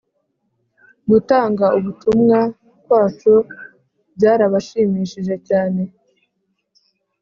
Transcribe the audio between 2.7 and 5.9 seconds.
kwacu byarabashimishije cyane